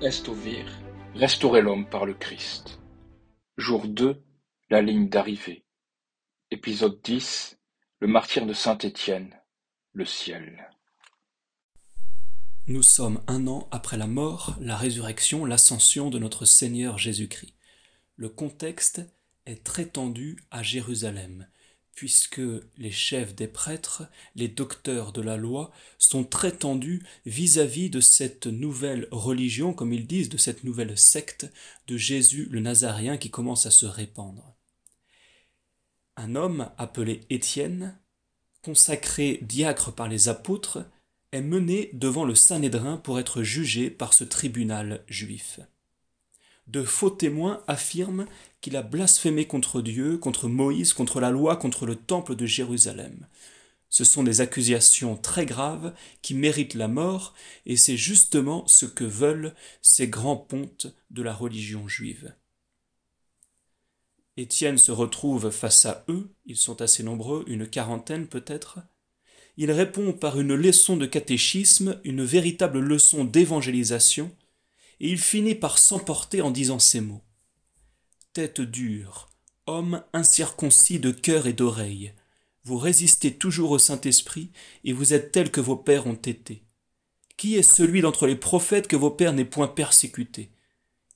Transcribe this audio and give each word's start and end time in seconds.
Est 0.00 0.28
ovir, 0.28 0.64
restaurer 1.16 1.60
l'homme 1.60 1.84
par 1.84 2.06
le 2.06 2.14
Christ. 2.14 2.78
Jour 3.56 3.88
2, 3.88 4.22
la 4.70 4.80
ligne 4.80 5.08
d'arrivée. 5.08 5.64
Épisode 6.52 7.00
10, 7.02 7.58
le 7.98 8.06
martyr 8.06 8.46
de 8.46 8.52
Saint-Étienne, 8.52 9.34
le 9.92 10.04
ciel. 10.04 10.70
Nous 12.68 12.84
sommes 12.84 13.20
un 13.26 13.48
an 13.48 13.66
après 13.72 13.96
la 13.96 14.06
mort, 14.06 14.56
la 14.60 14.76
résurrection, 14.76 15.44
l'ascension 15.44 16.10
de 16.10 16.20
notre 16.20 16.44
Seigneur 16.44 16.96
Jésus-Christ. 16.96 17.54
Le 18.14 18.28
contexte 18.28 19.02
est 19.46 19.64
très 19.64 19.86
tendu 19.86 20.36
à 20.52 20.62
Jérusalem 20.62 21.48
puisque 21.98 22.40
les 22.76 22.92
chefs 22.92 23.34
des 23.34 23.48
prêtres, 23.48 24.04
les 24.36 24.46
docteurs 24.46 25.10
de 25.10 25.20
la 25.20 25.36
loi, 25.36 25.72
sont 25.98 26.22
très 26.22 26.52
tendus 26.52 27.02
vis-à-vis 27.26 27.90
de 27.90 27.98
cette 27.98 28.46
nouvelle 28.46 29.08
religion, 29.10 29.72
comme 29.72 29.92
ils 29.92 30.06
disent, 30.06 30.28
de 30.28 30.36
cette 30.36 30.62
nouvelle 30.62 30.96
secte 30.96 31.50
de 31.88 31.96
Jésus 31.96 32.46
le 32.52 32.60
Nazaréen 32.60 33.16
qui 33.16 33.30
commence 33.30 33.66
à 33.66 33.72
se 33.72 33.84
répandre. 33.84 34.54
Un 36.16 36.36
homme 36.36 36.70
appelé 36.78 37.22
Étienne, 37.30 37.98
consacré 38.62 39.40
diacre 39.42 39.92
par 39.92 40.06
les 40.06 40.28
apôtres, 40.28 40.86
est 41.32 41.42
mené 41.42 41.90
devant 41.94 42.24
le 42.24 42.36
Sanhédrin 42.36 42.98
pour 42.98 43.18
être 43.18 43.42
jugé 43.42 43.90
par 43.90 44.12
ce 44.14 44.22
tribunal 44.22 45.02
juif 45.08 45.58
de 46.68 46.84
faux 46.84 47.10
témoins 47.10 47.62
affirment 47.66 48.26
qu'il 48.60 48.76
a 48.76 48.82
blasphémé 48.82 49.46
contre 49.46 49.80
Dieu, 49.80 50.18
contre 50.18 50.48
Moïse, 50.48 50.92
contre 50.92 51.20
la 51.20 51.30
loi, 51.30 51.56
contre 51.56 51.86
le 51.86 51.96
temple 51.96 52.36
de 52.36 52.46
Jérusalem. 52.46 53.26
Ce 53.90 54.04
sont 54.04 54.22
des 54.22 54.40
accusations 54.40 55.16
très 55.16 55.46
graves 55.46 55.94
qui 56.20 56.34
méritent 56.34 56.74
la 56.74 56.88
mort, 56.88 57.34
et 57.64 57.76
c'est 57.76 57.96
justement 57.96 58.66
ce 58.66 58.84
que 58.84 59.04
veulent 59.04 59.54
ces 59.80 60.08
grands 60.08 60.36
pontes 60.36 60.88
de 61.10 61.22
la 61.22 61.32
religion 61.32 61.88
juive. 61.88 62.34
Étienne 64.36 64.78
se 64.78 64.92
retrouve 64.92 65.50
face 65.50 65.86
à 65.86 66.04
eux, 66.08 66.30
ils 66.44 66.56
sont 66.56 66.82
assez 66.82 67.02
nombreux, 67.02 67.44
une 67.48 67.66
quarantaine 67.66 68.28
peut-être. 68.28 68.78
Il 69.56 69.72
répond 69.72 70.12
par 70.12 70.38
une 70.38 70.54
leçon 70.54 70.96
de 70.96 71.06
catéchisme, 71.06 72.00
une 72.04 72.22
véritable 72.22 72.78
leçon 72.78 73.24
d'évangélisation, 73.24 74.30
et 75.00 75.10
il 75.10 75.18
finit 75.18 75.54
par 75.54 75.78
s'emporter 75.78 76.42
en 76.42 76.50
disant 76.50 76.78
ces 76.78 77.00
mots. 77.00 77.22
Tête 78.32 78.60
dure, 78.60 79.28
homme 79.66 80.02
incirconcis 80.12 80.98
de 80.98 81.10
cœur 81.10 81.46
et 81.46 81.52
d'oreille, 81.52 82.12
vous 82.68 82.76
résistez 82.76 83.32
toujours 83.32 83.70
au 83.70 83.78
Saint-Esprit, 83.78 84.50
et 84.84 84.92
vous 84.92 85.14
êtes 85.14 85.32
tel 85.32 85.50
que 85.50 85.60
vos 85.60 85.76
pères 85.76 86.06
ont 86.06 86.12
été. 86.12 86.64
Qui 87.38 87.56
est 87.56 87.62
celui 87.62 88.02
d'entre 88.02 88.26
les 88.26 88.36
prophètes 88.36 88.88
que 88.88 88.96
vos 88.96 89.10
pères 89.10 89.32
n'aient 89.32 89.46
point 89.46 89.68
persécuté? 89.68 90.50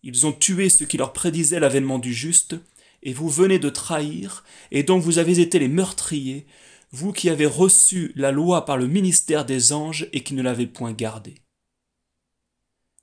Ils 0.02 0.26
ont 0.26 0.32
tué 0.32 0.70
ceux 0.70 0.86
qui 0.86 0.96
leur 0.96 1.12
prédisaient 1.12 1.60
l'avènement 1.60 1.98
du 1.98 2.14
juste, 2.14 2.56
et 3.02 3.12
vous 3.12 3.28
venez 3.28 3.58
de 3.58 3.68
trahir, 3.68 4.44
et 4.70 4.82
dont 4.82 4.98
vous 4.98 5.18
avez 5.18 5.40
été 5.40 5.58
les 5.58 5.68
meurtriers, 5.68 6.46
vous 6.90 7.12
qui 7.12 7.28
avez 7.28 7.46
reçu 7.46 8.12
la 8.16 8.32
loi 8.32 8.64
par 8.64 8.78
le 8.78 8.86
ministère 8.86 9.44
des 9.44 9.74
anges 9.74 10.08
et 10.14 10.22
qui 10.22 10.32
ne 10.32 10.42
l'avez 10.42 10.66
point 10.66 10.92
gardée. 10.92 11.41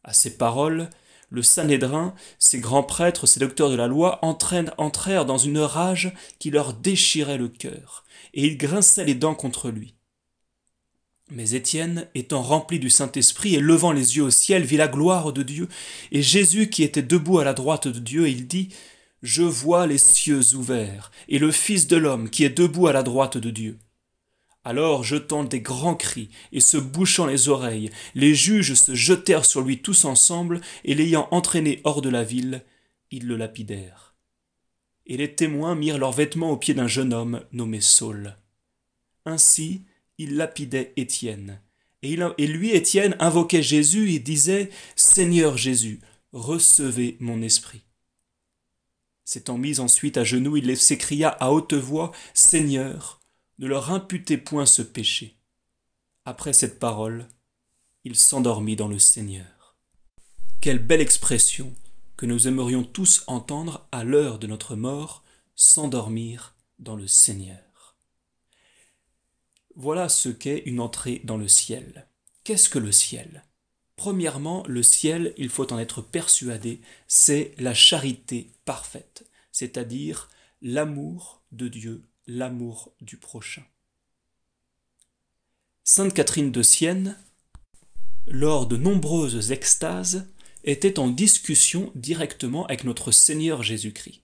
À 0.04 0.14
ces 0.14 0.38
paroles, 0.38 0.90
le 1.30 1.44
Sanhédrin, 1.44 2.16
ces 2.40 2.60
grands 2.60 2.84
prêtres, 2.84 3.28
ces 3.28 3.40
docteurs 3.40 3.70
de 3.70 3.76
la 3.76 3.88
loi 3.88 4.20
entrèrent 4.24 5.26
dans 5.26 5.38
une 5.38 5.60
rage 5.60 6.14
qui 6.40 6.50
leur 6.50 6.74
déchirait 6.74 7.38
le 7.38 7.50
cœur, 7.50 8.06
et 8.34 8.46
ils 8.48 8.58
grinçaient 8.58 9.06
les 9.06 9.16
dents 9.16 9.36
contre 9.36 9.70
lui. 9.70 9.96
Mais 11.32 11.52
Étienne, 11.52 12.08
étant 12.16 12.42
rempli 12.42 12.80
du 12.80 12.90
Saint-Esprit 12.90 13.54
et 13.54 13.60
levant 13.60 13.92
les 13.92 14.18
yeux 14.18 14.24
au 14.24 14.32
ciel, 14.32 14.64
vit 14.64 14.78
la 14.78 14.88
gloire 14.88 15.32
de 15.32 15.44
Dieu, 15.44 15.70
et 16.12 16.24
Jésus 16.24 16.70
qui 16.72 16.82
était 16.82 17.04
debout 17.04 17.38
à 17.38 17.44
la 17.44 17.54
droite 17.54 17.88
de 17.88 18.00
Dieu, 18.00 18.28
il 18.28 18.48
dit, 18.48 18.70
Je 19.22 19.44
vois 19.44 19.86
les 19.86 20.00
cieux 20.00 20.56
ouverts, 20.56 21.12
et 21.28 21.38
le 21.38 21.52
Fils 21.52 21.86
de 21.86 21.98
l'homme 21.98 22.32
qui 22.32 22.44
est 22.44 22.58
debout 22.58 22.88
à 22.88 22.94
la 22.94 23.04
droite 23.04 23.38
de 23.38 23.52
Dieu. 23.52 23.78
Alors, 24.64 25.04
jetant 25.04 25.44
des 25.44 25.62
grands 25.62 25.96
cris 25.96 26.30
et 26.52 26.60
se 26.60 26.78
bouchant 26.78 27.26
les 27.26 27.48
oreilles, 27.48 27.92
les 28.14 28.36
juges 28.36 28.74
se 28.74 28.94
jetèrent 28.94 29.46
sur 29.46 29.62
lui 29.62 29.82
tous 29.82 30.06
ensemble, 30.06 30.60
et 30.84 30.96
l'ayant 30.96 31.28
entraîné 31.32 31.82
hors 31.86 32.02
de 32.02 32.10
la 32.10 32.24
ville, 32.24 32.66
ils 33.10 33.26
le 33.26 33.38
lapidèrent. 33.38 34.16
Et 35.06 35.18
les 35.18 35.34
témoins 35.34 35.76
mirent 35.76 35.98
leurs 35.98 36.12
vêtements 36.12 36.52
aux 36.52 36.58
pieds 36.58 36.74
d'un 36.74 36.88
jeune 36.88 37.14
homme 37.14 37.44
nommé 37.52 37.82
Saul. 37.82 38.36
Ainsi, 39.26 39.86
ils 40.18 40.36
lapidaient 40.36 40.94
Étienne. 40.98 41.62
Et, 42.04 42.18
et 42.38 42.48
lui, 42.48 42.72
Étienne, 42.72 43.16
invoquait 43.20 43.64
Jésus 43.64 44.12
et 44.12 44.20
disait 44.20 44.70
Seigneur 44.96 45.58
Jésus, 45.58 46.02
recevez 46.34 47.18
mon 47.20 47.42
esprit. 47.42 47.82
S'étant 49.24 49.58
mis 49.58 49.80
ensuite 49.80 50.18
à 50.18 50.24
genoux, 50.24 50.58
il 50.58 50.76
s'écria 50.78 51.30
à 51.30 51.52
haute 51.52 51.74
voix 51.74 52.12
Seigneur, 52.34 53.19
ne 53.60 53.68
leur 53.68 53.92
imputez 53.92 54.38
point 54.38 54.66
ce 54.66 54.82
péché. 54.82 55.38
Après 56.26 56.54
cette 56.54 56.80
parole, 56.80 57.28
il 58.04 58.16
s'endormit 58.16 58.76
dans 58.76 58.88
le 58.88 59.00
Seigneur. 59.00 59.78
Quelle 60.62 60.80
belle 60.80 61.02
expression 61.02 61.74
que 62.20 62.26
nous 62.26 62.50
aimerions 62.50 62.84
tous 62.84 63.24
entendre 63.28 63.88
à 63.94 64.04
l'heure 64.04 64.40
de 64.40 64.48
notre 64.48 64.76
mort, 64.76 65.24
s'endormir 65.56 66.54
dans 66.78 66.98
le 66.98 67.08
Seigneur. 67.08 67.96
Voilà 69.76 70.10
ce 70.10 70.28
qu'est 70.28 70.64
une 70.66 70.82
entrée 70.82 71.22
dans 71.24 71.38
le 71.38 71.48
ciel. 71.48 72.10
Qu'est-ce 72.44 72.68
que 72.68 72.78
le 72.78 72.92
ciel? 72.92 73.46
Premièrement, 73.96 74.66
le 74.68 74.84
ciel, 74.84 75.34
il 75.38 75.48
faut 75.48 75.72
en 75.72 75.80
être 75.80 76.02
persuadé, 76.02 76.82
c'est 77.08 77.54
la 77.58 77.74
charité 77.74 78.52
parfaite, 78.66 79.26
c'est-à-dire 79.54 80.30
l'amour 80.62 81.42
de 81.54 81.70
Dieu 81.70 82.09
l'amour 82.30 82.94
du 83.02 83.18
prochain. 83.18 83.64
Sainte 85.84 86.14
Catherine 86.14 86.52
de 86.52 86.62
Sienne, 86.62 87.18
lors 88.28 88.68
de 88.68 88.78
nombreuses 88.78 89.52
extases, 89.52 90.32
était 90.64 91.00
en 91.00 91.08
discussion 91.08 91.92
directement 91.96 92.66
avec 92.68 92.84
notre 92.84 93.12
Seigneur 93.12 93.64
Jésus-Christ. 93.64 94.22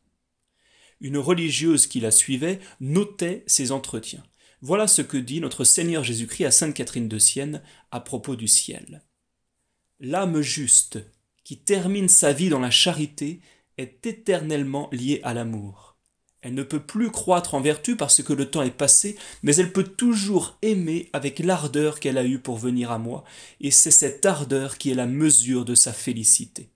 Une 1.01 1.17
religieuse 1.17 1.87
qui 1.87 1.99
la 1.99 2.11
suivait 2.11 2.59
notait 2.79 3.43
ces 3.47 3.71
entretiens. 3.71 4.23
Voilà 4.61 4.87
ce 4.87 5.01
que 5.01 5.17
dit 5.17 5.41
notre 5.41 5.63
Seigneur 5.63 6.03
Jésus-Christ 6.03 6.45
à 6.45 6.51
Sainte 6.51 6.75
Catherine 6.75 7.09
de 7.09 7.17
Sienne 7.17 7.63
à 7.89 7.99
propos 7.99 8.35
du 8.35 8.47
ciel. 8.47 9.03
L'âme 9.99 10.41
juste, 10.41 10.99
qui 11.43 11.57
termine 11.57 12.09
sa 12.09 12.33
vie 12.33 12.49
dans 12.49 12.59
la 12.59 12.71
charité, 12.71 13.41
est 13.77 14.05
éternellement 14.05 14.89
liée 14.91 15.21
à 15.23 15.33
l'amour. 15.33 15.84
Elle 16.45 16.53
ne 16.53 16.61
peut 16.61 16.79
plus 16.79 17.09
croître 17.09 17.55
en 17.55 17.59
vertu 17.59 17.95
parce 17.95 18.21
que 18.21 18.31
le 18.31 18.51
temps 18.51 18.61
est 18.61 18.69
passé, 18.69 19.15
mais 19.41 19.55
elle 19.55 19.73
peut 19.73 19.83
toujours 19.83 20.59
aimer 20.61 21.09
avec 21.11 21.39
l'ardeur 21.39 21.99
qu'elle 21.99 22.19
a 22.19 22.23
eue 22.23 22.37
pour 22.37 22.55
venir 22.55 22.91
à 22.91 22.99
moi, 22.99 23.23
et 23.61 23.71
c'est 23.71 23.89
cette 23.89 24.23
ardeur 24.27 24.77
qui 24.77 24.91
est 24.91 24.95
la 24.95 25.07
mesure 25.07 25.65
de 25.65 25.73
sa 25.73 25.91
félicité. 25.91 26.69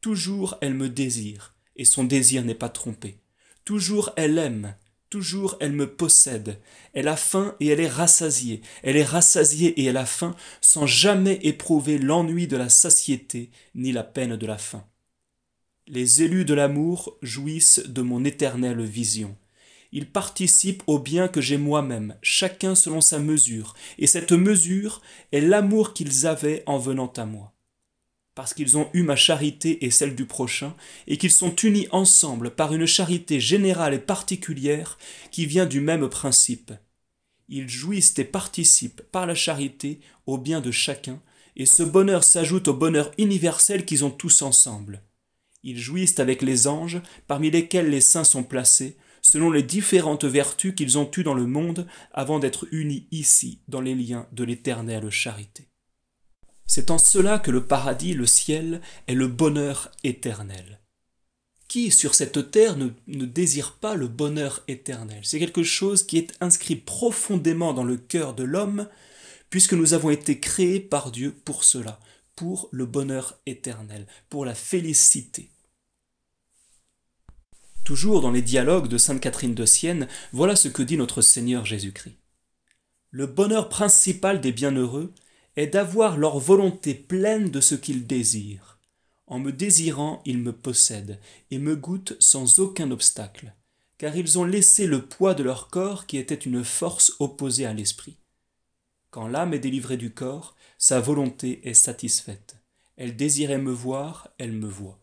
Toujours 0.00 0.56
elle 0.62 0.72
me 0.72 0.88
désire, 0.88 1.54
et 1.76 1.84
son 1.84 2.02
désir 2.02 2.42
n'est 2.46 2.54
pas 2.54 2.70
trompé. 2.70 3.18
Toujours 3.66 4.10
elle 4.16 4.38
aime, 4.38 4.74
toujours 5.10 5.58
elle 5.60 5.72
me 5.72 5.94
possède. 5.94 6.58
Elle 6.94 7.08
a 7.08 7.16
faim 7.16 7.56
et 7.60 7.66
elle 7.66 7.80
est 7.80 7.88
rassasiée. 7.88 8.62
Elle 8.82 8.96
est 8.96 9.04
rassasiée 9.04 9.78
et 9.78 9.84
elle 9.84 9.98
a 9.98 10.06
faim 10.06 10.34
sans 10.62 10.86
jamais 10.86 11.38
éprouver 11.42 11.98
l'ennui 11.98 12.46
de 12.46 12.56
la 12.56 12.70
satiété 12.70 13.50
ni 13.74 13.92
la 13.92 14.02
peine 14.02 14.38
de 14.38 14.46
la 14.46 14.56
faim. 14.56 14.86
Les 15.90 16.22
élus 16.22 16.44
de 16.44 16.52
l'amour 16.52 17.16
jouissent 17.22 17.82
de 17.88 18.02
mon 18.02 18.22
éternelle 18.26 18.82
vision. 18.82 19.34
Ils 19.90 20.10
participent 20.10 20.82
au 20.86 20.98
bien 20.98 21.28
que 21.28 21.40
j'ai 21.40 21.56
moi-même, 21.56 22.14
chacun 22.20 22.74
selon 22.74 23.00
sa 23.00 23.18
mesure, 23.18 23.72
et 23.96 24.06
cette 24.06 24.32
mesure 24.32 25.00
est 25.32 25.40
l'amour 25.40 25.94
qu'ils 25.94 26.26
avaient 26.26 26.62
en 26.66 26.76
venant 26.76 27.10
à 27.16 27.24
moi. 27.24 27.54
Parce 28.34 28.52
qu'ils 28.52 28.76
ont 28.76 28.90
eu 28.92 29.02
ma 29.02 29.16
charité 29.16 29.82
et 29.86 29.90
celle 29.90 30.14
du 30.14 30.26
prochain, 30.26 30.76
et 31.06 31.16
qu'ils 31.16 31.32
sont 31.32 31.56
unis 31.56 31.88
ensemble 31.90 32.50
par 32.50 32.74
une 32.74 32.84
charité 32.84 33.40
générale 33.40 33.94
et 33.94 33.98
particulière 33.98 34.98
qui 35.30 35.46
vient 35.46 35.64
du 35.64 35.80
même 35.80 36.10
principe. 36.10 36.70
Ils 37.48 37.70
jouissent 37.70 38.18
et 38.18 38.24
participent 38.24 39.00
par 39.10 39.24
la 39.24 39.34
charité 39.34 40.00
au 40.26 40.36
bien 40.36 40.60
de 40.60 40.70
chacun, 40.70 41.22
et 41.56 41.64
ce 41.64 41.82
bonheur 41.82 42.24
s'ajoute 42.24 42.68
au 42.68 42.74
bonheur 42.74 43.10
universel 43.16 43.86
qu'ils 43.86 44.04
ont 44.04 44.10
tous 44.10 44.42
ensemble. 44.42 45.02
Ils 45.62 45.78
jouissent 45.78 46.20
avec 46.20 46.42
les 46.42 46.68
anges, 46.68 47.00
parmi 47.26 47.50
lesquels 47.50 47.90
les 47.90 48.00
saints 48.00 48.24
sont 48.24 48.44
placés, 48.44 48.96
selon 49.22 49.50
les 49.50 49.62
différentes 49.62 50.24
vertus 50.24 50.74
qu'ils 50.74 50.98
ont 50.98 51.10
eues 51.16 51.24
dans 51.24 51.34
le 51.34 51.46
monde 51.46 51.86
avant 52.12 52.38
d'être 52.38 52.66
unis 52.72 53.06
ici 53.10 53.60
dans 53.68 53.80
les 53.80 53.94
liens 53.94 54.26
de 54.32 54.44
l'éternelle 54.44 55.10
charité. 55.10 55.68
C'est 56.66 56.90
en 56.90 56.98
cela 56.98 57.38
que 57.38 57.50
le 57.50 57.64
paradis, 57.64 58.14
le 58.14 58.26
ciel, 58.26 58.80
est 59.06 59.14
le 59.14 59.26
bonheur 59.26 59.90
éternel. 60.04 60.80
Qui 61.66 61.90
sur 61.90 62.14
cette 62.14 62.50
terre 62.50 62.76
ne, 62.76 62.88
ne 63.06 63.24
désire 63.24 63.74
pas 63.74 63.94
le 63.94 64.06
bonheur 64.06 64.62
éternel? 64.68 65.20
C'est 65.22 65.38
quelque 65.38 65.62
chose 65.62 66.06
qui 66.06 66.18
est 66.18 66.34
inscrit 66.40 66.76
profondément 66.76 67.74
dans 67.74 67.84
le 67.84 67.96
cœur 67.96 68.34
de 68.34 68.44
l'homme, 68.44 68.88
puisque 69.50 69.74
nous 69.74 69.92
avons 69.92 70.10
été 70.10 70.40
créés 70.40 70.80
par 70.80 71.10
Dieu 71.10 71.34
pour 71.44 71.64
cela 71.64 72.00
pour 72.38 72.68
le 72.70 72.86
bonheur 72.86 73.36
éternel, 73.46 74.06
pour 74.28 74.44
la 74.44 74.54
félicité. 74.54 75.50
Toujours 77.82 78.20
dans 78.20 78.30
les 78.30 78.42
dialogues 78.42 78.86
de 78.86 78.96
Sainte 78.96 79.20
Catherine 79.20 79.56
de 79.56 79.66
Sienne, 79.66 80.06
voilà 80.32 80.54
ce 80.54 80.68
que 80.68 80.84
dit 80.84 80.96
notre 80.96 81.20
Seigneur 81.20 81.64
Jésus-Christ. 81.64 82.16
Le 83.10 83.26
bonheur 83.26 83.68
principal 83.68 84.40
des 84.40 84.52
bienheureux 84.52 85.12
est 85.56 85.66
d'avoir 85.66 86.16
leur 86.16 86.38
volonté 86.38 86.94
pleine 86.94 87.50
de 87.50 87.60
ce 87.60 87.74
qu'ils 87.74 88.06
désirent. 88.06 88.78
En 89.26 89.40
me 89.40 89.50
désirant, 89.50 90.22
ils 90.24 90.38
me 90.38 90.52
possèdent 90.52 91.18
et 91.50 91.58
me 91.58 91.74
goûtent 91.74 92.16
sans 92.20 92.60
aucun 92.60 92.92
obstacle, 92.92 93.52
car 93.96 94.14
ils 94.14 94.38
ont 94.38 94.44
laissé 94.44 94.86
le 94.86 95.04
poids 95.04 95.34
de 95.34 95.42
leur 95.42 95.70
corps 95.70 96.06
qui 96.06 96.18
était 96.18 96.36
une 96.36 96.62
force 96.62 97.14
opposée 97.18 97.66
à 97.66 97.74
l'esprit. 97.74 98.16
Quand 99.10 99.26
l'âme 99.26 99.54
est 99.54 99.58
délivrée 99.58 99.96
du 99.96 100.12
corps, 100.12 100.54
sa 100.78 101.00
volonté 101.00 101.60
est 101.68 101.74
satisfaite. 101.74 102.56
Elle 102.96 103.16
désirait 103.16 103.58
me 103.58 103.72
voir, 103.72 104.28
elle 104.38 104.52
me 104.52 104.68
voit. 104.68 105.00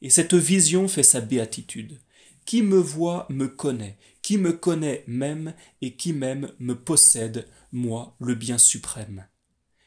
Et 0.00 0.08
cette 0.08 0.34
vision 0.34 0.88
fait 0.88 1.02
sa 1.02 1.20
béatitude. 1.20 2.00
Qui 2.44 2.62
me 2.62 2.78
voit 2.78 3.26
me 3.28 3.48
connaît, 3.48 3.98
qui 4.22 4.38
me 4.38 4.52
connaît 4.52 5.02
m'aime, 5.08 5.52
et 5.82 5.94
qui 5.94 6.12
m'aime 6.12 6.52
me 6.60 6.76
possède, 6.76 7.48
moi, 7.72 8.14
le 8.20 8.36
bien 8.36 8.56
suprême. 8.56 9.26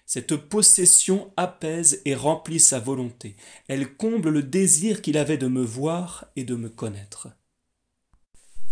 Cette 0.06 0.36
possession 0.36 1.32
apaise 1.38 2.02
et 2.04 2.16
remplit 2.16 2.60
sa 2.60 2.80
volonté. 2.80 3.38
Elle 3.70 3.94
comble 3.96 4.30
le 4.30 4.44
désir 4.44 5.02
qu'il 5.02 5.18
avait 5.18 5.38
de 5.38 5.48
me 5.48 5.64
voir 5.64 6.26
et 6.36 6.44
de 6.44 6.56
me 6.56 6.68
connaître. 6.68 7.30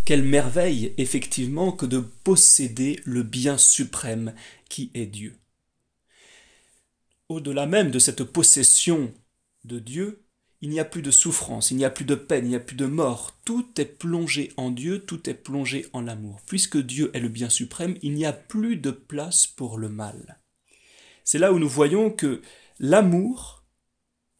Quelle 0.03 0.23
merveille, 0.23 0.93
effectivement, 0.97 1.71
que 1.71 1.85
de 1.85 1.99
posséder 1.99 2.99
le 3.05 3.23
bien 3.23 3.57
suprême 3.57 4.33
qui 4.67 4.91
est 4.93 5.05
Dieu. 5.05 5.37
Au-delà 7.29 7.65
même 7.65 7.91
de 7.91 7.99
cette 7.99 8.23
possession 8.23 9.13
de 9.65 9.79
Dieu, 9.79 10.23
il 10.61 10.69
n'y 10.69 10.79
a 10.79 10.85
plus 10.85 11.01
de 11.01 11.11
souffrance, 11.11 11.71
il 11.71 11.77
n'y 11.77 11.85
a 11.85 11.89
plus 11.89 12.05
de 12.05 12.15
peine, 12.15 12.45
il 12.45 12.49
n'y 12.49 12.55
a 12.55 12.61
plus 12.61 12.75
de 12.75 12.85
mort. 12.85 13.33
Tout 13.45 13.67
est 13.79 13.85
plongé 13.85 14.53
en 14.57 14.71
Dieu, 14.71 14.99
tout 14.99 15.29
est 15.29 15.33
plongé 15.35 15.87
en 15.93 16.01
l'amour. 16.01 16.39
Puisque 16.47 16.77
Dieu 16.77 17.11
est 17.13 17.19
le 17.19 17.29
bien 17.29 17.49
suprême, 17.49 17.97
il 18.01 18.13
n'y 18.13 18.25
a 18.25 18.33
plus 18.33 18.77
de 18.77 18.91
place 18.91 19.45
pour 19.45 19.77
le 19.77 19.89
mal. 19.89 20.39
C'est 21.23 21.37
là 21.37 21.51
où 21.51 21.59
nous 21.59 21.69
voyons 21.69 22.09
que 22.09 22.41
l'amour 22.79 23.65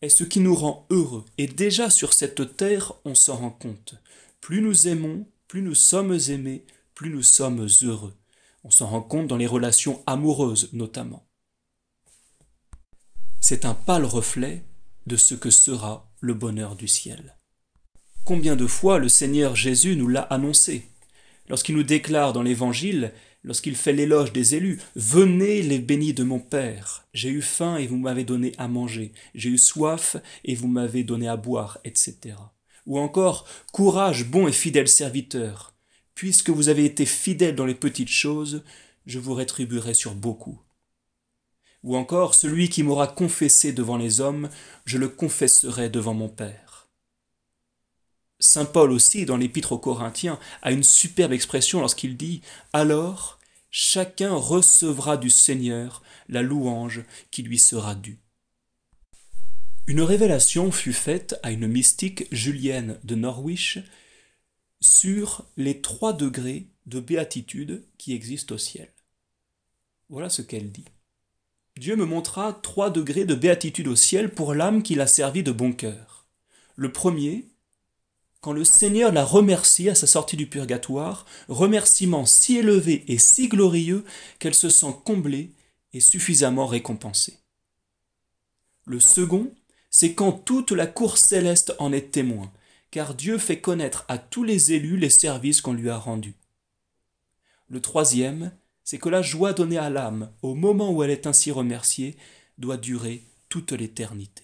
est 0.01 0.09
ce 0.09 0.23
qui 0.23 0.39
nous 0.39 0.55
rend 0.55 0.87
heureux. 0.89 1.25
Et 1.37 1.47
déjà 1.47 1.89
sur 1.89 2.13
cette 2.13 2.55
terre, 2.55 2.93
on 3.03 3.13
s'en 3.13 3.35
rend 3.35 3.51
compte. 3.51 3.95
Plus 4.39 4.61
nous 4.61 4.87
aimons, 4.87 5.27
plus 5.47 5.61
nous 5.61 5.75
sommes 5.75 6.17
aimés, 6.29 6.65
plus 6.95 7.09
nous 7.09 7.23
sommes 7.23 7.67
heureux. 7.83 8.13
On 8.63 8.71
s'en 8.71 8.87
rend 8.87 9.01
compte 9.01 9.27
dans 9.27 9.37
les 9.37 9.47
relations 9.47 10.01
amoureuses 10.07 10.69
notamment. 10.73 11.26
C'est 13.39 13.65
un 13.65 13.73
pâle 13.73 14.05
reflet 14.05 14.63
de 15.05 15.15
ce 15.15 15.35
que 15.35 15.49
sera 15.49 16.11
le 16.19 16.33
bonheur 16.33 16.75
du 16.75 16.87
ciel. 16.87 17.37
Combien 18.25 18.55
de 18.55 18.67
fois 18.67 18.99
le 18.99 19.09
Seigneur 19.09 19.55
Jésus 19.55 19.95
nous 19.95 20.07
l'a 20.07 20.21
annoncé 20.21 20.89
Lorsqu'il 21.47 21.75
nous 21.75 21.83
déclare 21.83 22.33
dans 22.33 22.41
l'Évangile, 22.41 23.13
lorsqu'il 23.43 23.75
fait 23.75 23.93
l'éloge 23.93 24.33
des 24.33 24.55
élus, 24.55 24.81
Venez 24.95 25.61
les 25.61 25.79
bénis 25.79 26.13
de 26.13 26.23
mon 26.23 26.39
Père, 26.39 27.07
j'ai 27.13 27.29
eu 27.29 27.41
faim 27.41 27.77
et 27.77 27.87
vous 27.87 27.97
m'avez 27.97 28.25
donné 28.25 28.53
à 28.57 28.67
manger, 28.67 29.13
j'ai 29.33 29.49
eu 29.49 29.57
soif 29.57 30.17
et 30.43 30.55
vous 30.55 30.67
m'avez 30.67 31.03
donné 31.03 31.29
à 31.29 31.37
boire, 31.37 31.77
etc. 31.85 32.35
Ou 32.85 32.99
encore, 32.99 33.47
Courage, 33.71 34.25
bon 34.25 34.47
et 34.47 34.51
fidèle 34.51 34.89
serviteur, 34.89 35.73
puisque 36.15 36.49
vous 36.49 36.67
avez 36.67 36.83
été 36.83 37.05
fidèle 37.05 37.55
dans 37.55 37.65
les 37.65 37.75
petites 37.75 38.09
choses, 38.09 38.63
je 39.05 39.19
vous 39.19 39.35
rétribuerai 39.35 39.93
sur 39.93 40.15
beaucoup. 40.15 40.59
Ou 41.83 41.95
encore, 41.95 42.33
celui 42.33 42.69
qui 42.69 42.83
m'aura 42.83 43.07
confessé 43.07 43.71
devant 43.71 43.97
les 43.97 44.19
hommes, 44.19 44.49
je 44.85 44.97
le 44.97 45.09
confesserai 45.09 45.89
devant 45.89 46.13
mon 46.13 46.29
Père. 46.29 46.87
Saint 48.39 48.65
Paul 48.65 48.91
aussi, 48.91 49.25
dans 49.25 49.37
l'Épître 49.37 49.71
aux 49.71 49.79
Corinthiens, 49.79 50.39
a 50.61 50.71
une 50.71 50.83
superbe 50.83 51.33
expression 51.33 51.79
lorsqu'il 51.79 52.17
dit 52.17 52.41
Alors, 52.73 53.39
chacun 53.71 54.33
recevra 54.33 55.17
du 55.17 55.29
Seigneur 55.29 56.03
la 56.29 56.41
louange 56.41 57.03
qui 57.31 57.41
lui 57.41 57.57
sera 57.57 57.95
due. 57.95 58.19
Une 59.87 60.01
révélation 60.01 60.71
fut 60.71 60.93
faite 60.93 61.39
à 61.43 61.51
une 61.51 61.67
mystique 61.67 62.27
julienne 62.31 62.99
de 63.03 63.15
Norwich 63.15 63.79
sur 64.81 65.45
les 65.55 65.81
trois 65.81 66.13
degrés 66.13 66.67
de 66.85 66.99
béatitude 66.99 67.85
qui 67.97 68.13
existent 68.13 68.55
au 68.55 68.57
ciel. 68.57 68.91
Voilà 70.09 70.29
ce 70.29 70.41
qu'elle 70.41 70.71
dit. 70.71 70.85
Dieu 71.77 71.95
me 71.95 72.05
montra 72.05 72.53
trois 72.53 72.89
degrés 72.89 73.25
de 73.25 73.35
béatitude 73.35 73.87
au 73.87 73.95
ciel 73.95 74.33
pour 74.33 74.55
l'âme 74.55 74.81
qui 74.81 74.95
l'a 74.95 75.05
servi 75.05 75.43
de 75.43 75.51
bon 75.51 75.73
cœur. 75.73 76.25
Le 76.75 76.91
premier, 76.91 77.49
quand 78.41 78.51
le 78.51 78.63
Seigneur 78.63 79.11
la 79.11 79.23
remercie 79.23 79.89
à 79.89 79.95
sa 79.95 80.07
sortie 80.07 80.37
du 80.37 80.47
purgatoire, 80.47 81.25
remerciement 81.47 82.25
si 82.25 82.57
élevé 82.57 83.03
et 83.07 83.19
si 83.19 83.47
glorieux 83.47 84.05
qu'elle 84.39 84.55
se 84.55 84.69
sent 84.69 84.95
comblée 85.05 85.51
et 85.93 85.99
suffisamment 85.99 86.65
récompensée. 86.65 87.37
Le 88.85 88.99
second, 88.99 89.53
c'est 89.91 90.13
quand 90.13 90.31
toute 90.31 90.71
la 90.71 90.87
cour 90.87 91.17
céleste 91.17 91.75
en 91.77 91.91
est 91.93 92.11
témoin, 92.11 92.51
car 92.89 93.13
Dieu 93.13 93.37
fait 93.37 93.61
connaître 93.61 94.03
à 94.07 94.17
tous 94.17 94.43
les 94.43 94.73
élus 94.73 94.97
les 94.97 95.09
services 95.09 95.61
qu'on 95.61 95.73
lui 95.73 95.89
a 95.89 95.97
rendus. 95.97 96.35
Le 97.69 97.81
troisième, 97.81 98.51
c'est 98.87 98.99
que 98.99 99.09
la 99.09 99.21
joie 99.21 99.51
donnée 99.51 99.77
à 99.77 99.89
l'âme 99.89 100.31
au 100.41 100.55
moment 100.55 100.93
où 100.93 101.03
elle 101.03 101.09
est 101.09 101.27
ainsi 101.27 101.51
remerciée 101.51 102.15
doit 102.57 102.77
durer 102.77 103.21
toute 103.49 103.73
l'éternité. 103.73 104.43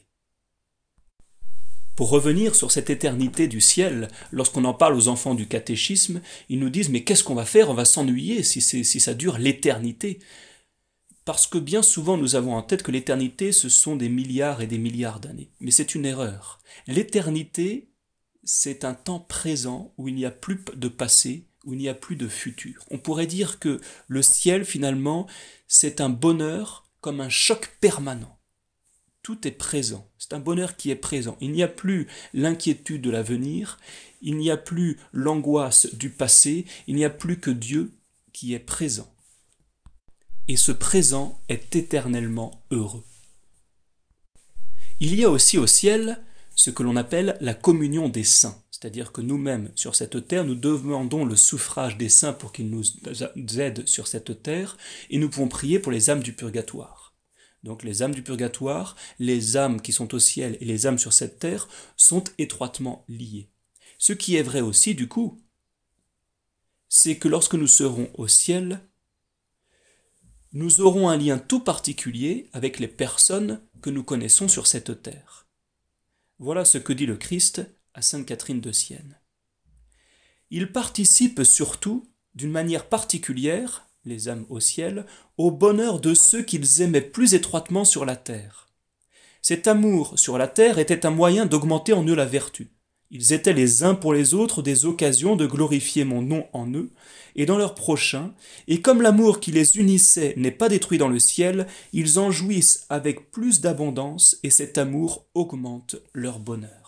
Pour 1.96 2.10
revenir 2.10 2.54
sur 2.54 2.70
cette 2.70 2.90
éternité 2.90 3.48
du 3.48 3.62
ciel, 3.62 4.10
lorsqu'on 4.34 4.66
en 4.66 4.74
parle 4.74 4.96
aux 4.96 5.08
enfants 5.08 5.34
du 5.34 5.48
catéchisme, 5.48 6.22
ils 6.50 6.60
nous 6.60 6.70
disent 6.70 6.90
mais 6.90 7.06
qu'est-ce 7.06 7.24
qu'on 7.24 7.36
va 7.36 7.46
faire? 7.46 7.70
On 7.70 7.74
va 7.74 7.86
s'ennuyer 7.86 8.44
si, 8.44 8.60
ça 8.84 9.14
dure 9.14 9.38
l'éternité. 9.38 10.20
Parce 11.24 11.48
que 11.48 11.58
bien 11.58 11.82
souvent 11.82 12.18
nous 12.18 12.36
avons 12.36 12.54
en 12.54 12.64
tête 12.64 12.84
que 12.84 12.92
l'éternité 12.92 13.54
ce 13.54 13.70
sont 13.70 13.96
des 13.96 14.10
milliards 14.10 14.62
et 14.62 14.68
des 14.68 14.78
milliards 14.78 15.22
d'années. 15.22 15.52
Mais 15.62 15.72
c'est 15.72 15.96
une 15.96 16.06
erreur. 16.06 16.60
L'éternité, 16.88 17.94
c'est 18.44 18.84
un 18.84 18.94
temps 18.94 19.22
présent 19.22 19.94
où 19.98 20.10
il 20.10 20.16
n'y 20.16 20.26
a 20.26 20.32
plus 20.32 20.66
de 20.76 20.90
passé, 20.90 21.48
où 21.64 21.74
il 21.74 21.80
n'y 21.80 21.90
a 21.90 21.94
plus 21.94 22.16
de 22.16 22.28
futur. 22.28 22.84
On 22.92 22.98
pourrait 22.98 23.28
dire 23.28 23.60
que 23.60 23.80
le 24.08 24.22
ciel, 24.22 24.66
finalement, 24.66 25.28
c'est 25.68 26.02
un 26.02 26.10
bonheur 26.10 26.88
comme 27.02 27.22
un 27.22 27.30
choc 27.30 27.78
permanent. 27.80 28.40
Tout 29.22 29.48
est 29.48 29.52
présent. 29.52 30.10
C'est 30.18 30.34
un 30.34 30.40
bonheur 30.40 30.76
qui 30.76 30.90
est 30.90 30.96
présent. 30.96 31.38
Il 31.40 31.52
n'y 31.52 31.64
a 31.64 31.68
plus 31.68 32.08
l'inquiétude 32.34 33.02
de 33.02 33.10
l'avenir, 33.10 33.80
il 34.22 34.38
n'y 34.38 34.52
a 34.52 34.58
plus 34.58 35.00
l'angoisse 35.12 35.94
du 35.94 36.10
passé, 36.10 36.66
il 36.88 36.96
n'y 36.96 37.06
a 37.06 37.10
plus 37.10 37.40
que 37.40 37.52
Dieu 37.52 37.94
qui 38.34 38.54
est 38.54 38.60
présent. 38.60 39.14
Et 40.48 40.58
ce 40.58 40.72
présent 40.72 41.40
est 41.48 41.76
éternellement 41.76 42.66
heureux. 42.72 43.04
Il 45.00 45.16
y 45.16 45.24
a 45.24 45.30
aussi 45.30 45.58
au 45.58 45.68
ciel 45.68 46.22
ce 46.56 46.70
que 46.70 46.84
l'on 46.84 46.96
appelle 46.96 47.38
la 47.42 47.54
communion 47.54 48.10
des 48.10 48.24
saints. 48.24 48.63
C'est-à-dire 48.84 49.14
que 49.14 49.22
nous-mêmes, 49.22 49.72
sur 49.76 49.96
cette 49.96 50.28
terre, 50.28 50.44
nous 50.44 50.56
demandons 50.56 51.24
le 51.24 51.38
suffrage 51.38 51.98
des 51.98 52.10
saints 52.10 52.34
pour 52.34 52.52
qu'ils 52.52 52.70
nous 52.70 52.84
aident 53.58 53.88
sur 53.88 54.10
cette 54.10 54.44
terre, 54.44 54.78
et 55.10 55.20
nous 55.20 55.30
pouvons 55.30 55.48
prier 55.48 55.80
pour 55.80 55.94
les 55.94 56.10
âmes 56.10 56.22
du 56.22 56.34
purgatoire. 56.34 57.16
Donc 57.64 57.84
les 57.84 58.04
âmes 58.04 58.14
du 58.14 58.24
purgatoire, 58.24 58.98
les 59.20 59.56
âmes 59.56 59.82
qui 59.82 59.94
sont 59.94 60.14
au 60.14 60.20
ciel 60.20 60.58
et 60.60 60.66
les 60.66 60.86
âmes 60.86 60.98
sur 60.98 61.14
cette 61.14 61.40
terre 61.40 61.70
sont 61.96 62.26
étroitement 62.38 63.06
liées. 63.08 63.48
Ce 64.00 64.12
qui 64.12 64.36
est 64.36 64.44
vrai 64.44 64.60
aussi, 64.60 64.96
du 64.96 65.08
coup, 65.08 65.42
c'est 66.90 67.16
que 67.16 67.30
lorsque 67.30 67.56
nous 67.56 67.68
serons 67.68 68.10
au 68.16 68.28
ciel, 68.28 68.82
nous 70.52 70.82
aurons 70.82 71.08
un 71.08 71.16
lien 71.16 71.38
tout 71.38 71.62
particulier 71.62 72.50
avec 72.52 72.80
les 72.80 72.90
personnes 72.90 73.62
que 73.82 73.90
nous 73.90 74.04
connaissons 74.04 74.50
sur 74.50 74.68
cette 74.68 75.02
terre. 75.02 75.48
Voilà 76.38 76.66
ce 76.66 76.80
que 76.80 76.92
dit 76.92 77.06
le 77.06 77.16
Christ 77.16 77.62
à 77.94 78.02
Sainte 78.02 78.26
Catherine 78.26 78.62
de 78.62 78.72
Sienne. 78.72 79.18
Ils 80.50 80.72
participent 80.72 81.44
surtout, 81.44 82.08
d'une 82.36 82.52
manière 82.52 82.88
particulière, 82.88 83.88
les 84.06 84.30
âmes 84.30 84.46
au 84.50 84.60
ciel, 84.60 85.06
au 85.38 85.52
bonheur 85.52 86.00
de 86.00 86.14
ceux 86.14 86.44
qu'ils 86.44 86.82
aimaient 86.82 87.02
plus 87.02 87.34
étroitement 87.34 87.86
sur 87.86 88.06
la 88.06 88.16
terre. 88.16 88.68
Cet 89.42 89.68
amour 89.68 90.18
sur 90.18 90.38
la 90.38 90.48
terre 90.48 90.80
était 90.80 91.06
un 91.06 91.12
moyen 91.12 91.46
d'augmenter 91.46 91.94
en 91.94 92.06
eux 92.06 92.16
la 92.16 92.26
vertu. 92.26 92.72
Ils 93.12 93.34
étaient 93.34 93.54
les 93.54 93.84
uns 93.84 93.94
pour 93.94 94.14
les 94.14 94.34
autres 94.34 94.62
des 94.64 94.86
occasions 94.86 95.36
de 95.36 95.46
glorifier 95.46 96.04
mon 96.04 96.22
nom 96.22 96.48
en 96.52 96.72
eux 96.72 96.90
et 97.36 97.46
dans 97.46 97.58
leurs 97.58 97.76
prochains, 97.76 98.34
et 98.68 98.82
comme 98.82 99.02
l'amour 99.02 99.40
qui 99.40 99.52
les 99.52 99.78
unissait 99.78 100.34
n'est 100.38 100.52
pas 100.52 100.70
détruit 100.70 100.98
dans 100.98 101.10
le 101.10 101.20
ciel, 101.20 101.68
ils 101.94 102.20
en 102.20 102.32
jouissent 102.32 102.86
avec 102.90 103.32
plus 103.32 103.62
d'abondance 103.62 104.38
et 104.44 104.50
cet 104.50 104.78
amour 104.78 105.28
augmente 105.36 105.96
leur 106.14 106.40
bonheur. 106.40 106.83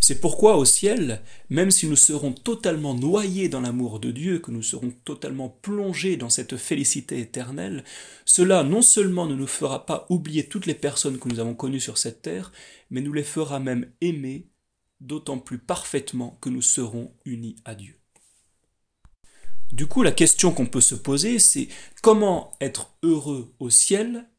C'est 0.00 0.18
pourquoi 0.18 0.56
au 0.56 0.64
ciel, 0.64 1.20
même 1.50 1.70
si 1.70 1.86
nous 1.86 1.94
serons 1.94 2.32
totalement 2.32 2.94
noyés 2.94 3.50
dans 3.50 3.60
l'amour 3.60 4.00
de 4.00 4.10
Dieu, 4.10 4.38
que 4.38 4.50
nous 4.50 4.62
serons 4.62 4.92
totalement 5.04 5.50
plongés 5.50 6.16
dans 6.16 6.30
cette 6.30 6.56
félicité 6.56 7.20
éternelle, 7.20 7.84
cela 8.24 8.64
non 8.64 8.80
seulement 8.80 9.26
ne 9.26 9.34
nous 9.34 9.46
fera 9.46 9.84
pas 9.84 10.06
oublier 10.08 10.46
toutes 10.46 10.64
les 10.64 10.74
personnes 10.74 11.18
que 11.18 11.28
nous 11.28 11.38
avons 11.38 11.54
connues 11.54 11.80
sur 11.80 11.98
cette 11.98 12.22
terre, 12.22 12.50
mais 12.88 13.02
nous 13.02 13.12
les 13.12 13.22
fera 13.22 13.60
même 13.60 13.92
aimer 14.00 14.48
d'autant 15.00 15.38
plus 15.38 15.58
parfaitement 15.58 16.38
que 16.40 16.48
nous 16.48 16.62
serons 16.62 17.12
unis 17.26 17.56
à 17.66 17.74
Dieu. 17.74 18.00
Du 19.72 19.86
coup, 19.86 20.02
la 20.02 20.12
question 20.12 20.50
qu'on 20.50 20.66
peut 20.66 20.80
se 20.80 20.94
poser, 20.94 21.38
c'est 21.38 21.68
comment 22.02 22.52
être 22.60 22.90
heureux 23.02 23.54
au 23.60 23.70
ciel 23.70 24.29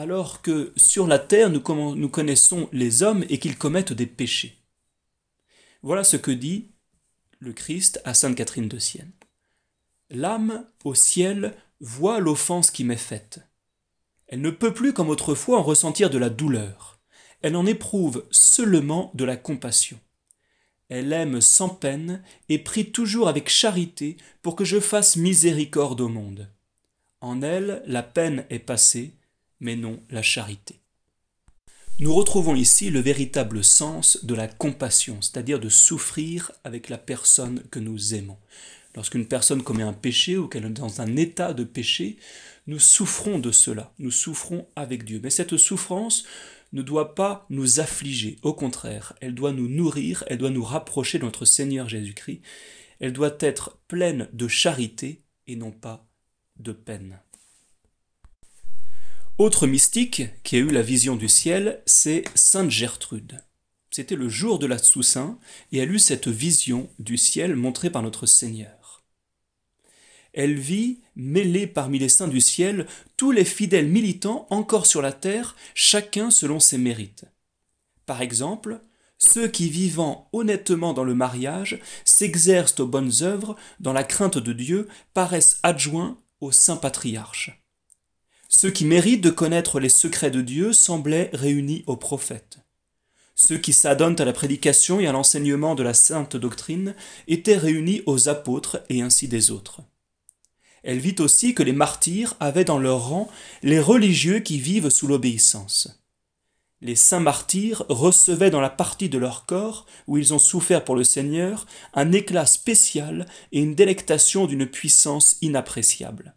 alors 0.00 0.40
que 0.40 0.72
sur 0.76 1.06
la 1.06 1.18
terre 1.18 1.50
nous, 1.50 1.60
connaissons 2.08 2.70
les 2.72 3.02
hommes 3.02 3.22
et 3.28 3.38
qu'ils 3.38 3.58
commettent 3.58 3.92
des 3.92 4.06
péchés. 4.06 4.56
Voilà 5.82 6.04
ce 6.04 6.16
que 6.16 6.30
dit 6.30 6.70
le 7.38 7.52
Christ 7.52 8.00
à 8.06 8.14
Sainte 8.14 8.34
Catherine 8.34 8.68
de 8.68 8.78
Sienne. 8.78 9.12
L'âme 10.08 10.64
au 10.84 10.94
ciel 10.94 11.54
voit 11.80 12.18
l'offense 12.18 12.70
qui 12.70 12.82
m'est 12.82 12.96
faite. 12.96 13.40
Elle 14.26 14.40
ne 14.40 14.50
peut 14.50 14.72
plus 14.72 14.94
comme 14.94 15.10
autrefois 15.10 15.58
en 15.58 15.62
ressentir 15.62 16.08
de 16.08 16.16
la 16.16 16.30
douleur. 16.30 16.98
Elle 17.42 17.54
en 17.54 17.66
éprouve 17.66 18.26
seulement 18.30 19.10
de 19.12 19.26
la 19.26 19.36
compassion. 19.36 19.98
Elle 20.88 21.12
aime 21.12 21.42
sans 21.42 21.68
peine 21.68 22.22
et 22.48 22.58
prie 22.58 22.90
toujours 22.90 23.28
avec 23.28 23.50
charité 23.50 24.16
pour 24.40 24.56
que 24.56 24.64
je 24.64 24.80
fasse 24.80 25.16
miséricorde 25.16 26.00
au 26.00 26.08
monde. 26.08 26.48
En 27.20 27.42
elle, 27.42 27.82
la 27.86 28.02
peine 28.02 28.46
est 28.48 28.60
passée, 28.60 29.12
mais 29.60 29.76
non 29.76 30.02
la 30.10 30.22
charité. 30.22 30.80
Nous 31.98 32.14
retrouvons 32.14 32.54
ici 32.54 32.88
le 32.88 33.00
véritable 33.00 33.62
sens 33.62 34.24
de 34.24 34.34
la 34.34 34.48
compassion, 34.48 35.20
c'est-à-dire 35.20 35.60
de 35.60 35.68
souffrir 35.68 36.50
avec 36.64 36.88
la 36.88 36.96
personne 36.96 37.62
que 37.70 37.78
nous 37.78 38.14
aimons. 38.14 38.38
Lorsqu'une 38.96 39.26
personne 39.26 39.62
commet 39.62 39.82
un 39.82 39.92
péché 39.92 40.36
ou 40.36 40.48
qu'elle 40.48 40.64
est 40.64 40.70
dans 40.70 41.00
un 41.00 41.16
état 41.16 41.52
de 41.52 41.62
péché, 41.62 42.16
nous 42.66 42.78
souffrons 42.78 43.38
de 43.38 43.52
cela, 43.52 43.92
nous 43.98 44.10
souffrons 44.10 44.66
avec 44.76 45.04
Dieu. 45.04 45.20
Mais 45.22 45.30
cette 45.30 45.56
souffrance 45.56 46.24
ne 46.72 46.82
doit 46.82 47.14
pas 47.14 47.46
nous 47.50 47.80
affliger, 47.80 48.38
au 48.42 48.54
contraire, 48.54 49.12
elle 49.20 49.34
doit 49.34 49.52
nous 49.52 49.68
nourrir, 49.68 50.24
elle 50.28 50.38
doit 50.38 50.50
nous 50.50 50.64
rapprocher 50.64 51.18
de 51.18 51.24
notre 51.24 51.44
Seigneur 51.44 51.88
Jésus-Christ, 51.88 52.40
elle 53.00 53.12
doit 53.12 53.36
être 53.40 53.78
pleine 53.88 54.28
de 54.32 54.48
charité 54.48 55.22
et 55.46 55.56
non 55.56 55.72
pas 55.72 56.06
de 56.58 56.72
peine. 56.72 57.18
Autre 59.40 59.66
mystique 59.66 60.22
qui 60.42 60.56
a 60.56 60.58
eu 60.58 60.68
la 60.68 60.82
vision 60.82 61.16
du 61.16 61.26
ciel, 61.26 61.82
c'est 61.86 62.24
Sainte 62.34 62.70
Gertrude. 62.70 63.42
C'était 63.90 64.14
le 64.14 64.28
jour 64.28 64.58
de 64.58 64.66
la 64.66 64.78
Toussaint 64.78 65.38
et 65.72 65.78
elle 65.78 65.92
eut 65.92 65.98
cette 65.98 66.28
vision 66.28 66.90
du 66.98 67.16
ciel 67.16 67.56
montrée 67.56 67.88
par 67.88 68.02
notre 68.02 68.26
Seigneur 68.26 68.80
elle 70.32 70.58
vit, 70.58 71.00
mêlée 71.16 71.66
parmi 71.66 71.98
les 71.98 72.08
saints 72.08 72.28
du 72.28 72.40
ciel, 72.40 72.86
tous 73.16 73.32
les 73.32 73.44
fidèles 73.44 73.88
militants 73.88 74.46
encore 74.50 74.86
sur 74.86 75.02
la 75.02 75.12
terre, 75.12 75.56
chacun 75.74 76.30
selon 76.30 76.60
ses 76.60 76.78
mérites. 76.78 77.24
Par 78.06 78.22
exemple, 78.22 78.80
ceux 79.18 79.48
qui, 79.48 79.68
vivant 79.68 80.28
honnêtement 80.32 80.94
dans 80.94 81.04
le 81.04 81.14
mariage, 81.14 81.80
s'exercent 82.04 82.78
aux 82.80 82.86
bonnes 82.86 83.22
œuvres, 83.22 83.56
dans 83.80 83.92
la 83.92 84.04
crainte 84.04 84.38
de 84.38 84.52
Dieu, 84.52 84.88
paraissent 85.14 85.58
adjoints 85.62 86.18
au 86.40 86.52
saint 86.52 86.76
patriarche. 86.76 87.59
Ceux 88.52 88.72
qui 88.72 88.84
méritent 88.84 89.20
de 89.20 89.30
connaître 89.30 89.78
les 89.78 89.88
secrets 89.88 90.32
de 90.32 90.40
Dieu 90.40 90.72
semblaient 90.72 91.30
réunis 91.32 91.84
aux 91.86 91.96
prophètes. 91.96 92.58
Ceux 93.36 93.58
qui 93.58 93.72
s'adonnent 93.72 94.20
à 94.20 94.24
la 94.24 94.32
prédication 94.32 94.98
et 94.98 95.06
à 95.06 95.12
l'enseignement 95.12 95.76
de 95.76 95.84
la 95.84 95.94
sainte 95.94 96.34
doctrine 96.34 96.96
étaient 97.28 97.56
réunis 97.56 98.02
aux 98.06 98.28
apôtres 98.28 98.82
et 98.88 99.02
ainsi 99.02 99.28
des 99.28 99.52
autres. 99.52 99.82
Elle 100.82 100.98
vit 100.98 101.14
aussi 101.20 101.54
que 101.54 101.62
les 101.62 101.72
martyrs 101.72 102.34
avaient 102.40 102.64
dans 102.64 102.80
leur 102.80 103.08
rang 103.08 103.30
les 103.62 103.78
religieux 103.78 104.40
qui 104.40 104.58
vivent 104.58 104.90
sous 104.90 105.06
l'obéissance. 105.06 106.02
Les 106.80 106.96
saints 106.96 107.20
martyrs 107.20 107.84
recevaient 107.88 108.50
dans 108.50 108.60
la 108.60 108.68
partie 108.68 109.08
de 109.08 109.18
leur 109.18 109.46
corps 109.46 109.86
où 110.08 110.18
ils 110.18 110.34
ont 110.34 110.40
souffert 110.40 110.84
pour 110.84 110.96
le 110.96 111.04
Seigneur 111.04 111.66
un 111.94 112.10
éclat 112.10 112.46
spécial 112.46 113.26
et 113.52 113.60
une 113.60 113.76
délectation 113.76 114.46
d'une 114.46 114.66
puissance 114.66 115.36
inappréciable. 115.40 116.34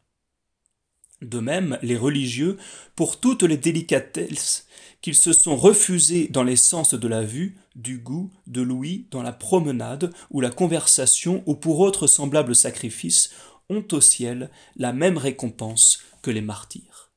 De 1.23 1.39
même, 1.39 1.79
les 1.81 1.97
religieux, 1.97 2.57
pour 2.95 3.19
toutes 3.19 3.43
les 3.43 3.57
délicatesses 3.57 4.67
qu'ils 5.01 5.15
se 5.15 5.33
sont 5.33 5.55
refusés 5.55 6.27
dans 6.27 6.43
les 6.43 6.55
sens 6.55 6.93
de 6.93 7.07
la 7.07 7.23
vue, 7.23 7.57
du 7.75 7.97
goût, 7.97 8.31
de 8.47 8.61
l'ouïe, 8.61 9.07
dans 9.11 9.23
la 9.23 9.33
promenade 9.33 10.13
ou 10.31 10.41
la 10.41 10.49
conversation 10.49 11.43
ou 11.45 11.55
pour 11.55 11.79
autres 11.79 12.07
semblables 12.07 12.55
sacrifices, 12.55 13.31
ont 13.69 13.85
au 13.91 14.01
ciel 14.01 14.51
la 14.75 14.93
même 14.93 15.17
récompense 15.17 15.99
que 16.21 16.31
les 16.31 16.41
martyrs. 16.41 17.11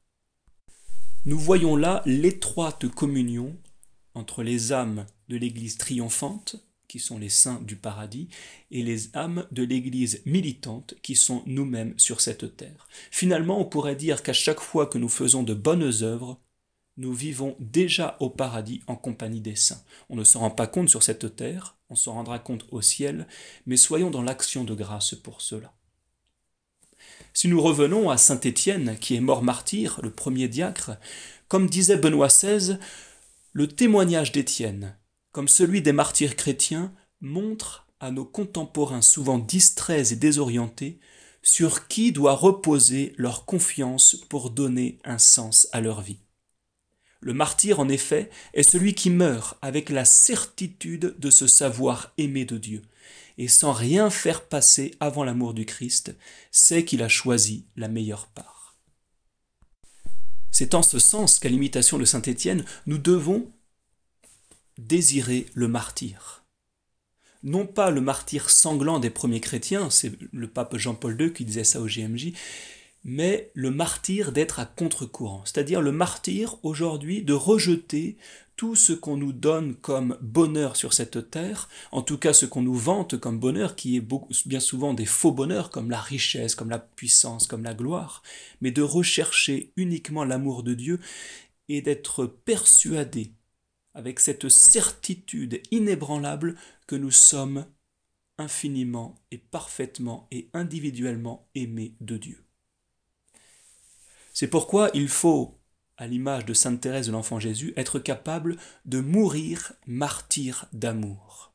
Nous 1.25 1.39
voyons 1.39 1.77
là 1.77 2.03
l'étroite 2.07 2.89
communion 2.89 3.57
entre 4.15 4.43
les 4.43 4.73
âmes 4.73 5.07
de 5.29 5.37
l'Église 5.37 5.77
triomphante, 5.77 6.57
qui 6.89 6.99
sont 6.99 7.19
les 7.19 7.29
saints 7.29 7.61
du 7.63 7.77
paradis, 7.77 8.29
et 8.71 8.83
les 8.83 9.15
âmes 9.17 9.47
de 9.51 9.63
l'Église 9.63 10.23
militante, 10.25 10.95
qui 11.03 11.17
sont 11.17 11.43
nous-mêmes 11.47 11.99
sur 11.99 12.21
cette 12.21 12.57
terre. 12.57 12.89
Finalement, 13.11 13.61
on 13.61 13.65
pourrait 13.65 13.97
dire 13.97 14.23
qu'à 14.23 14.33
chaque 14.33 14.61
fois 14.61 14.87
que 14.87 14.99
nous 14.99 15.09
faisons 15.09 15.43
de 15.43 15.55
bonnes 15.55 15.93
œuvres, 16.03 16.41
nous 16.97 17.13
vivons 17.13 17.57
déjà 17.61 18.17
au 18.21 18.31
paradis 18.31 18.83
en 18.87 18.97
compagnie 18.97 19.41
des 19.41 19.57
saints. 19.57 19.83
On 20.09 20.17
ne 20.17 20.25
s'en 20.25 20.41
rend 20.41 20.51
pas 20.51 20.67
compte 20.67 20.89
sur 20.89 21.03
cette 21.03 21.37
terre, 21.37 21.77
on 21.91 21.95
s'en 21.95 22.15
rendra 22.15 22.39
compte 22.39 22.65
au 22.71 22.81
ciel, 22.81 23.27
mais 23.67 23.77
soyons 23.77 24.11
dans 24.11 24.23
l'action 24.23 24.65
de 24.65 24.75
grâce 24.75 25.15
pour 25.15 25.43
cela. 25.43 25.75
Si 27.35 27.49
nous 27.49 27.61
revenons 27.61 28.09
à 28.09 28.17
saint 28.17 28.41
Étienne, 28.41 28.97
qui 28.99 29.15
est 29.15 29.21
mort 29.21 29.43
martyr, 29.43 30.01
le 30.03 30.11
premier 30.11 30.49
diacre, 30.49 30.93
comme 31.49 31.69
disait 31.69 31.99
Benoît 31.99 32.29
XVI, 32.29 32.79
le 33.53 33.69
témoignage 33.69 34.33
d'Étienne, 34.33 34.97
comme 35.37 35.49
celui 35.49 35.83
des 35.83 35.93
martyrs 35.93 36.35
chrétiens, 36.35 36.95
montre 37.21 37.87
à 38.01 38.11
nos 38.11 38.25
contemporains 38.25 39.03
souvent 39.03 39.39
distraits 39.39 40.11
et 40.11 40.17
désorientés 40.17 40.99
sur 41.43 41.89
qui 41.89 42.11
doit 42.11 42.33
reposer 42.33 43.13
leur 43.19 43.45
confiance 43.45 44.17
pour 44.31 44.49
donner 44.49 44.99
un 45.05 45.19
sens 45.19 45.69
à 45.73 45.83
leur 45.83 46.01
vie. 46.01 46.21
Le 47.21 47.35
martyr, 47.35 47.81
en 47.81 47.91
effet, 47.91 48.31
est 48.55 48.63
celui 48.63 48.95
qui 48.95 49.11
meurt 49.11 49.59
avec 49.61 49.91
la 49.91 50.07
certitude 50.07 51.17
de 51.19 51.29
se 51.29 51.47
savoir 51.47 52.15
aimé 52.17 52.47
de 52.47 52.57
Dieu, 52.57 52.81
et 53.37 53.49
sans 53.49 53.75
rien 53.75 54.09
faire 54.09 54.43
passer 54.43 54.95
avant 55.01 55.23
l'amour 55.23 55.53
du 55.53 55.67
Christ, 55.67 56.17
sait 56.51 56.87
qu'il 56.87 57.03
a 57.03 57.09
choisi 57.09 57.67
la 57.77 57.89
meilleure 57.89 58.29
part. 58.29 58.75
C'est 60.51 60.73
en 60.73 60.83
ce 60.83 60.99
sens 60.99 61.39
qu'à 61.39 61.51
l'imitation 61.51 61.99
de 61.99 62.07
Saint 62.07 62.23
Étienne, 62.23 62.65
nous 62.87 62.97
devons 62.97 63.53
désirer 64.79 65.47
le 65.55 65.69
martyr. 65.69 66.45
Non 67.43 67.67
pas 67.67 67.91
le 67.91 68.01
martyr 68.01 68.51
sanglant 68.51 68.99
des 68.99 69.11
premiers 69.11 69.41
chrétiens, 69.41 69.91
c'est 69.91 70.13
le 70.33 70.49
pape 70.49 70.77
Jean-Paul 70.77 71.21
II 71.21 71.33
qui 71.33 71.45
disait 71.45 71.65
ça 71.65 71.81
au 71.81 71.87
GMJ, 71.87 72.33
mais 73.05 73.53
le 73.55 73.71
martyr 73.71 74.33
d'être 74.33 74.59
à 74.59 74.67
contre-courant, 74.67 75.43
c'est-à-dire 75.45 75.81
le 75.81 75.93
martyr 75.93 76.57
aujourd'hui 76.65 77.23
de 77.23 77.35
rejeter 77.35 78.17
tout 78.57 78.75
ce 78.75 78.93
qu'on 78.93 79.17
nous 79.17 79.33
donne 79.33 79.75
comme 79.77 80.19
bonheur 80.21 80.77
sur 80.77 80.93
cette 80.93 81.31
terre, 81.31 81.69
en 81.93 82.03
tout 82.03 82.19
cas 82.19 82.33
ce 82.33 82.47
qu'on 82.47 82.63
nous 82.63 82.75
vante 82.75 83.19
comme 83.21 83.39
bonheur, 83.39 83.77
qui 83.77 83.97
est 83.97 84.09
bien 84.47 84.61
souvent 84.61 84.95
des 84.95 85.05
faux 85.05 85.31
bonheurs 85.31 85.71
comme 85.71 85.91
la 85.91 86.01
richesse, 86.01 86.55
comme 86.55 86.71
la 86.71 86.79
puissance, 86.79 87.47
comme 87.47 87.63
la 87.63 87.75
gloire, 87.75 88.23
mais 88.61 88.71
de 88.71 88.83
rechercher 88.83 89.73
uniquement 89.77 90.25
l'amour 90.25 90.63
de 90.63 90.75
Dieu 90.75 90.99
et 91.69 91.83
d'être 91.83 92.27
persuadé 92.27 93.31
avec 93.97 94.21
cette 94.21 94.49
certitude 94.49 95.61
inébranlable 95.71 96.55
que 96.87 96.97
nous 96.97 97.11
sommes 97.11 97.67
infiniment 98.39 99.15
et 99.31 99.39
parfaitement 99.39 100.29
et 100.31 100.51
individuellement 100.53 101.49
aimés 101.55 101.97
de 102.01 102.19
Dieu. 102.19 102.45
C'est 104.35 104.49
pourquoi 104.49 104.91
il 104.93 105.09
faut, 105.09 105.59
à 105.97 106.07
l'image 106.07 106.45
de 106.45 106.53
Sainte 106.53 106.83
Thérèse 106.83 107.07
de 107.07 107.13
l'Enfant 107.13 107.41
Jésus, 107.41 107.73
être 107.77 107.99
capable 107.99 108.59
de 108.85 109.01
mourir 109.01 109.73
martyr 109.87 110.67
d'amour. 110.75 111.55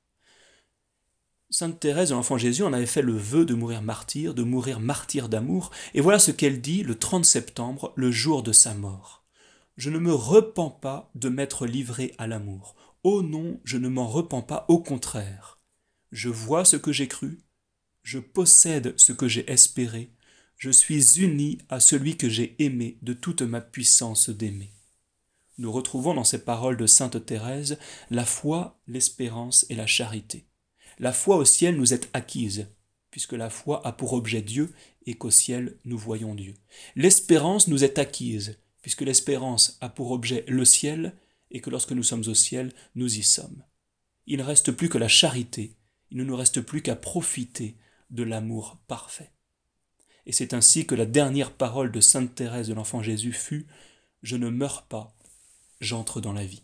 Sainte 1.52 1.80
Thérèse 1.80 2.10
de 2.10 2.16
l'Enfant 2.16 2.40
Jésus 2.40 2.64
en 2.64 2.74
avait 2.74 2.88
fait 2.88 3.04
le 3.04 3.16
vœu 3.16 3.46
de 3.46 3.54
mourir 3.54 3.84
martyr, 3.84 4.34
de 4.34 4.42
mourir 4.42 4.80
martyr 4.80 5.30
d'amour, 5.30 5.70
et 5.94 6.02
voilà 6.02 6.18
ce 6.18 6.32
qu'elle 6.32 6.60
dit 6.60 6.82
le 6.82 6.96
30 6.96 7.24
septembre, 7.24 7.94
le 7.96 8.10
jour 8.10 8.42
de 8.42 8.52
sa 8.52 8.74
mort. 8.74 9.21
Je 9.78 9.90
ne 9.90 10.00
me 10.00 10.14
repens 10.14 10.70
pas 10.70 11.12
de 11.16 11.30
m'être 11.30 11.66
livré 11.66 12.14
à 12.18 12.28
l'amour. 12.28 12.76
Oh 13.04 13.22
non, 13.22 13.60
je 13.64 13.78
ne 13.78 13.90
m'en 13.90 14.08
repens 14.08 14.42
pas, 14.42 14.66
au 14.68 14.80
contraire. 14.80 15.60
Je 16.12 16.30
vois 16.30 16.66
ce 16.66 16.76
que 16.76 16.92
j'ai 16.92 17.08
cru, 17.08 17.40
je 18.04 18.20
possède 18.20 18.94
ce 18.98 19.14
que 19.14 19.28
j'ai 19.28 19.50
espéré, 19.50 20.12
je 20.58 20.70
suis 20.70 21.20
uni 21.20 21.58
à 21.70 21.80
celui 21.80 22.18
que 22.18 22.30
j'ai 22.30 22.56
aimé 22.60 22.98
de 23.02 23.14
toute 23.14 23.42
ma 23.42 23.62
puissance 23.62 24.30
d'aimer. 24.30 24.72
nous 25.58 25.72
retrouvons 25.72 26.14
dans 26.14 26.24
ces 26.24 26.44
paroles 26.44 26.78
de 26.78 26.86
Sainte 26.86 27.26
Thérèse 27.26 27.78
la 28.10 28.26
foi, 28.26 28.80
l'espérance 28.88 29.66
et 29.70 29.76
la 29.76 29.88
charité. 29.88 30.46
La 31.00 31.14
foi 31.14 31.38
au 31.38 31.46
ciel 31.46 31.78
nous 31.78 31.94
est 31.94 32.10
acquise, 32.14 32.68
puisque 33.10 33.34
la 33.34 33.50
foi 33.50 33.86
a 33.86 33.92
pour 33.92 34.14
objet 34.14 34.42
Dieu 34.42 34.74
et 35.06 35.16
qu'au 35.16 35.32
ciel 35.32 35.78
nous 35.86 35.98
voyons 35.98 36.36
Dieu. 36.36 36.56
L'espérance 36.96 37.68
nous 37.68 37.84
est 37.84 38.00
acquise, 38.00 38.60
puisque 38.82 39.02
l'espérance 39.02 39.78
a 39.82 39.90
pour 39.90 40.12
objet 40.12 40.44
le 40.48 40.66
ciel 40.66 41.16
et 41.52 41.62
que 41.62 41.70
lorsque 41.70 41.92
nous 41.92 42.04
sommes 42.04 42.28
au 42.28 42.34
ciel, 42.34 42.74
nous 42.96 43.18
y 43.18 43.24
sommes. 43.24 43.64
Il 44.26 44.38
ne 44.38 44.44
reste 44.44 44.72
plus 44.72 44.90
que 44.90 44.98
la 44.98 45.08
charité, 45.08 45.76
il 46.10 46.18
ne 46.18 46.24
nous 46.24 46.36
reste 46.36 46.62
plus 46.62 46.82
qu'à 46.82 46.96
profiter 46.96 47.78
de 48.10 48.24
l'amour 48.24 48.78
parfait. 48.88 49.32
Et 50.26 50.32
c'est 50.32 50.54
ainsi 50.54 50.86
que 50.86 50.96
la 50.96 51.06
dernière 51.06 51.54
parole 51.54 51.92
de 51.92 52.00
Sainte 52.00 52.36
Thérèse 52.36 52.68
de 52.68 52.74
l'Enfant 52.74 53.02
Jésus 53.02 53.34
fut 53.34 53.68
Je 54.22 54.36
ne 54.36 54.50
meurs 54.50 54.84
pas, 54.88 55.16
j'entre 55.80 56.22
dans 56.22 56.34
la 56.34 56.46
vie. 56.46 56.64